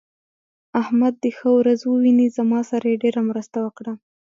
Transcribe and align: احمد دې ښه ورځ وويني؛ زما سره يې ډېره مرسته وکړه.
احمد 0.81 1.13
دې 1.23 1.31
ښه 1.37 1.49
ورځ 1.57 1.79
وويني؛ 1.83 2.27
زما 2.37 2.59
سره 2.69 2.85
يې 2.91 2.95
ډېره 3.03 3.21
مرسته 3.29 3.57
وکړه. 3.61 3.93